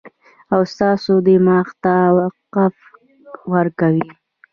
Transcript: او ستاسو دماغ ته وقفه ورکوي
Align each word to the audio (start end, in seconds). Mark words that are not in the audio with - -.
او 0.53 0.61
ستاسو 0.73 1.13
دماغ 1.27 1.67
ته 1.83 1.93
وقفه 2.17 2.87
ورکوي 3.53 4.05